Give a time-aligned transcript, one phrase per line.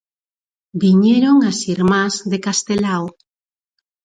[0.81, 3.05] Viñeron as irmás de Castelao.